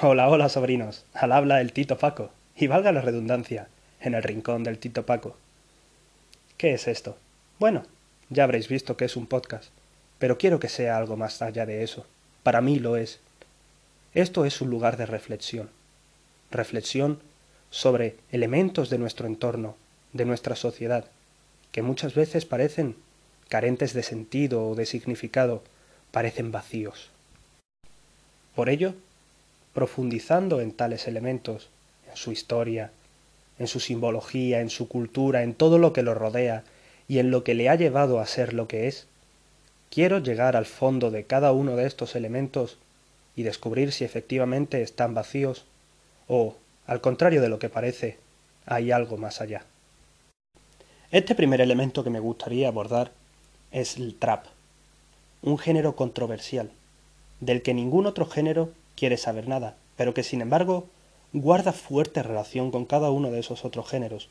Hola, 0.00 0.30
hola, 0.30 0.48
sobrinos. 0.48 1.04
Al 1.12 1.32
habla 1.32 1.60
el 1.60 1.74
Tito 1.74 1.98
Paco. 1.98 2.30
Y 2.56 2.66
valga 2.66 2.92
la 2.92 3.02
redundancia, 3.02 3.68
en 4.00 4.14
el 4.14 4.22
rincón 4.22 4.64
del 4.64 4.78
Tito 4.78 5.04
Paco. 5.04 5.36
¿Qué 6.56 6.72
es 6.72 6.88
esto? 6.88 7.18
Bueno, 7.58 7.84
ya 8.30 8.44
habréis 8.44 8.68
visto 8.68 8.96
que 8.96 9.04
es 9.04 9.16
un 9.16 9.26
podcast, 9.26 9.68
pero 10.18 10.38
quiero 10.38 10.58
que 10.58 10.70
sea 10.70 10.96
algo 10.96 11.16
más 11.16 11.42
allá 11.42 11.66
de 11.66 11.82
eso. 11.82 12.06
Para 12.42 12.62
mí 12.62 12.78
lo 12.78 12.96
es. 12.96 13.20
Esto 14.14 14.46
es 14.46 14.62
un 14.62 14.70
lugar 14.70 14.96
de 14.96 15.04
reflexión. 15.04 15.68
Reflexión 16.50 17.20
sobre 17.70 18.16
elementos 18.32 18.88
de 18.88 18.98
nuestro 18.98 19.26
entorno, 19.26 19.76
de 20.14 20.24
nuestra 20.24 20.56
sociedad, 20.56 21.04
que 21.70 21.82
muchas 21.82 22.14
veces 22.14 22.46
parecen 22.46 22.96
carentes 23.48 23.92
de 23.92 24.02
sentido 24.02 24.66
o 24.68 24.74
de 24.74 24.86
significado, 24.86 25.62
parecen 26.12 26.50
vacíos. 26.50 27.10
Por 28.54 28.70
ello, 28.70 28.94
profundizando 29.74 30.60
en 30.60 30.72
tales 30.72 31.08
elementos, 31.08 31.68
en 32.10 32.16
su 32.16 32.32
historia, 32.32 32.90
en 33.58 33.66
su 33.66 33.80
simbología, 33.80 34.60
en 34.60 34.70
su 34.70 34.88
cultura, 34.88 35.42
en 35.42 35.54
todo 35.54 35.78
lo 35.78 35.92
que 35.92 36.02
lo 36.02 36.14
rodea 36.14 36.64
y 37.08 37.18
en 37.18 37.30
lo 37.30 37.44
que 37.44 37.54
le 37.54 37.68
ha 37.68 37.74
llevado 37.74 38.20
a 38.20 38.26
ser 38.26 38.52
lo 38.52 38.68
que 38.68 38.88
es, 38.88 39.06
quiero 39.90 40.18
llegar 40.18 40.56
al 40.56 40.66
fondo 40.66 41.10
de 41.10 41.24
cada 41.24 41.52
uno 41.52 41.76
de 41.76 41.86
estos 41.86 42.16
elementos 42.16 42.78
y 43.36 43.42
descubrir 43.42 43.92
si 43.92 44.04
efectivamente 44.04 44.82
están 44.82 45.14
vacíos 45.14 45.64
o, 46.28 46.56
al 46.86 47.00
contrario 47.00 47.40
de 47.42 47.48
lo 47.48 47.58
que 47.58 47.68
parece, 47.68 48.18
hay 48.66 48.90
algo 48.90 49.16
más 49.16 49.40
allá. 49.40 49.64
Este 51.10 51.34
primer 51.34 51.60
elemento 51.60 52.04
que 52.04 52.10
me 52.10 52.20
gustaría 52.20 52.68
abordar 52.68 53.12
es 53.70 53.96
el 53.96 54.14
trap, 54.14 54.46
un 55.42 55.58
género 55.58 55.94
controversial, 55.94 56.70
del 57.40 57.62
que 57.62 57.74
ningún 57.74 58.06
otro 58.06 58.26
género 58.26 58.70
quiere 58.96 59.16
saber 59.16 59.48
nada, 59.48 59.76
pero 59.96 60.14
que 60.14 60.22
sin 60.22 60.40
embargo 60.40 60.86
guarda 61.32 61.72
fuerte 61.72 62.22
relación 62.22 62.70
con 62.70 62.84
cada 62.84 63.10
uno 63.10 63.30
de 63.30 63.40
esos 63.40 63.64
otros 63.64 63.88
géneros, 63.88 64.28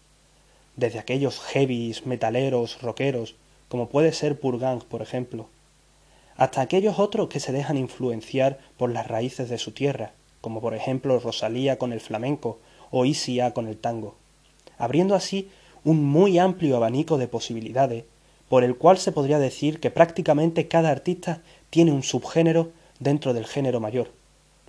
desde 0.76 1.00
aquellos 1.00 1.40
heavies, 1.40 2.06
metaleros, 2.06 2.82
rockeros, 2.82 3.36
como 3.70 3.90
puede 3.90 4.14
ser 4.14 4.40
Purgang, 4.40 4.80
por 4.80 5.02
ejemplo, 5.02 5.48
hasta 6.38 6.62
aquellos 6.62 7.00
otros 7.00 7.30
que 7.30 7.40
se 7.40 7.52
dejan 7.52 7.78
influenciar 7.78 8.60
por 8.78 8.92
las 8.92 9.08
raíces 9.08 9.50
de 9.50 9.58
su 9.58 9.72
tierra, 9.72 10.12
como 10.42 10.62
por 10.62 10.74
ejemplo 10.74 11.20
Rosalía 11.20 11.78
con 11.78 11.94
el 11.94 12.00
flamenco 12.00 12.60
o 12.90 13.06
Isia 13.06 13.54
con 13.54 13.68
el 13.68 13.78
tango, 13.78 14.16
abriendo 14.78 15.16
así 15.16 15.50
un 15.84 16.04
muy 16.04 16.40
amplio 16.40 16.78
abanico 16.78 17.18
de 17.18 17.28
posibilidades, 17.28 18.06
por 18.50 18.64
el 18.64 18.76
cual 18.76 18.98
se 18.98 19.12
podría 19.12 19.40
decir 19.40 19.80
que 19.80 19.92
prácticamente 19.92 20.68
cada 20.68 20.90
artista 20.90 21.42
tiene 21.70 21.92
un 21.92 22.04
subgénero 22.04 22.72
dentro 23.00 23.34
del 23.34 23.46
género 23.46 23.80
mayor, 23.80 24.12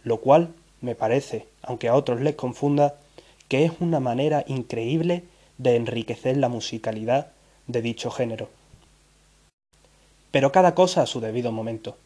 lo 0.04 0.20
cual 0.20 0.54
me 0.80 0.94
parece, 0.94 1.46
aunque 1.62 1.88
a 1.88 1.94
otros 1.94 2.20
les 2.20 2.34
confunda, 2.34 2.96
que 3.48 3.64
es 3.64 3.72
una 3.80 4.00
manera 4.00 4.44
increíble 4.46 5.24
de 5.58 5.76
enriquecer 5.76 6.36
la 6.36 6.48
musicalidad 6.48 7.32
de 7.66 7.82
dicho 7.82 8.10
género. 8.10 8.48
Pero 10.30 10.50
cada 10.50 10.74
cosa 10.74 11.02
a 11.02 11.06
su 11.06 11.20
debido 11.20 11.52
momento. 11.52 11.96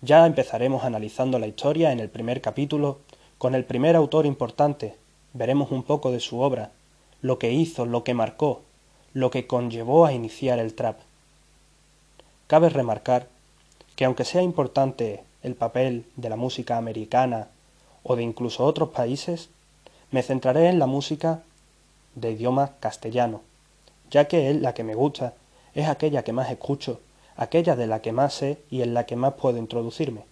Ya 0.00 0.26
empezaremos 0.26 0.84
analizando 0.84 1.38
la 1.38 1.46
historia 1.46 1.92
en 1.92 2.00
el 2.00 2.08
primer 2.08 2.40
capítulo 2.40 3.00
con 3.38 3.54
el 3.54 3.64
primer 3.64 3.96
autor 3.96 4.26
importante, 4.26 4.94
veremos 5.32 5.70
un 5.72 5.82
poco 5.82 6.12
de 6.12 6.20
su 6.20 6.40
obra, 6.40 6.70
lo 7.20 7.38
que 7.38 7.52
hizo, 7.52 7.86
lo 7.86 8.04
que 8.04 8.14
marcó, 8.14 8.62
lo 9.14 9.30
que 9.30 9.46
conllevó 9.46 10.06
a 10.06 10.12
iniciar 10.12 10.58
el 10.58 10.74
trap. 10.74 11.00
Cabe 12.46 12.68
remarcar 12.68 13.28
que 13.96 14.04
aunque 14.04 14.24
sea 14.24 14.42
importante 14.42 15.22
el 15.42 15.54
papel 15.54 16.04
de 16.16 16.28
la 16.28 16.36
música 16.36 16.76
americana 16.76 17.48
o 18.02 18.16
de 18.16 18.22
incluso 18.22 18.64
otros 18.64 18.90
países, 18.90 19.48
me 20.10 20.22
centraré 20.22 20.68
en 20.68 20.78
la 20.78 20.86
música 20.86 21.42
de 22.14 22.32
idioma 22.32 22.72
castellano, 22.80 23.40
ya 24.10 24.28
que 24.28 24.50
es 24.50 24.60
la 24.60 24.74
que 24.74 24.84
me 24.84 24.94
gusta, 24.94 25.34
es 25.74 25.88
aquella 25.88 26.22
que 26.22 26.32
más 26.32 26.50
escucho, 26.50 27.00
aquella 27.36 27.76
de 27.76 27.86
la 27.86 28.02
que 28.02 28.12
más 28.12 28.34
sé 28.34 28.58
y 28.70 28.82
en 28.82 28.94
la 28.94 29.06
que 29.06 29.16
más 29.16 29.34
puedo 29.34 29.58
introducirme. 29.58 30.22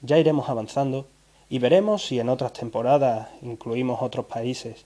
Ya 0.00 0.18
iremos 0.18 0.48
avanzando 0.48 1.06
y 1.50 1.58
veremos 1.58 2.06
si 2.06 2.18
en 2.18 2.28
otras 2.28 2.54
temporadas 2.54 3.28
incluimos 3.42 4.00
otros 4.00 4.26
países, 4.26 4.84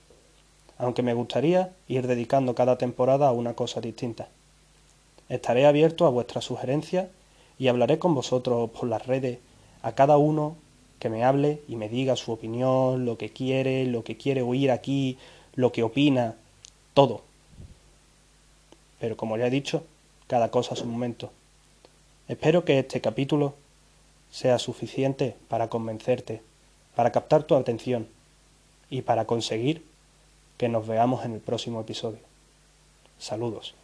aunque 0.77 1.01
me 1.01 1.13
gustaría 1.13 1.71
ir 1.87 2.05
dedicando 2.05 2.53
cada 2.53 2.77
temporada 2.77 3.29
a 3.29 3.31
una 3.31 3.53
cosa 3.53 3.81
distinta. 3.81 4.27
Estaré 5.29 5.65
abierto 5.65 6.05
a 6.05 6.09
vuestras 6.09 6.43
sugerencias 6.43 7.07
y 7.59 7.67
hablaré 7.67 7.99
con 7.99 8.13
vosotros 8.13 8.69
por 8.71 8.87
las 8.87 9.05
redes, 9.05 9.39
a 9.81 9.93
cada 9.93 10.17
uno 10.17 10.55
que 10.99 11.09
me 11.09 11.23
hable 11.23 11.61
y 11.67 11.75
me 11.75 11.89
diga 11.89 12.15
su 12.15 12.31
opinión, 12.31 13.05
lo 13.05 13.17
que 13.17 13.29
quiere, 13.29 13.85
lo 13.85 14.03
que 14.03 14.17
quiere 14.17 14.41
oír 14.41 14.71
aquí, 14.71 15.17
lo 15.55 15.71
que 15.71 15.83
opina, 15.83 16.35
todo. 16.93 17.21
Pero 18.99 19.15
como 19.17 19.37
ya 19.37 19.47
he 19.47 19.51
dicho, 19.51 19.83
cada 20.27 20.49
cosa 20.49 20.73
a 20.73 20.77
su 20.77 20.85
momento. 20.85 21.31
Espero 22.27 22.65
que 22.65 22.79
este 22.79 22.99
capítulo 23.01 23.53
sea 24.31 24.59
suficiente 24.59 25.35
para 25.47 25.69
convencerte, 25.69 26.41
para 26.95 27.11
captar 27.11 27.43
tu 27.43 27.55
atención 27.55 28.07
y 28.89 29.03
para 29.03 29.25
conseguir 29.25 29.85
que 30.57 30.69
nos 30.69 30.87
veamos 30.87 31.23
en 31.23 31.33
el 31.33 31.39
próximo 31.39 31.79
episodio. 31.79 32.19
Saludos. 33.19 33.75